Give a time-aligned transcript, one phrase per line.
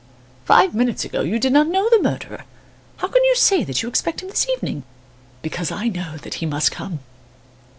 [0.45, 2.45] "Five minutes ago, you did not know the murderer;
[2.97, 4.81] how can you say that you expect him this evening?"
[5.43, 7.01] "Because I know that he must come."